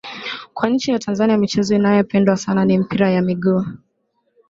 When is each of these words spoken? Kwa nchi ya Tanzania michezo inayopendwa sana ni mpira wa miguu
Kwa 0.53 0.69
nchi 0.69 0.91
ya 0.91 0.99
Tanzania 0.99 1.37
michezo 1.37 1.75
inayopendwa 1.75 2.37
sana 2.37 2.65
ni 2.65 2.77
mpira 2.77 3.11
wa 3.11 3.21
miguu 3.21 3.65